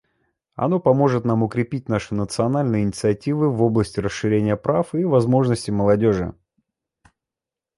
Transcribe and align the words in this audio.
Оно 0.55 0.79
поможет 0.79 1.25
нам 1.25 1.43
укрепить 1.43 1.87
наши 1.87 2.15
национальные 2.15 2.81
инициативы 2.83 3.51
в 3.55 3.61
области 3.61 3.99
расширения 3.99 4.57
прав 4.57 4.95
и 4.95 5.03
возможностей 5.05 5.71
молодежи. 5.71 6.33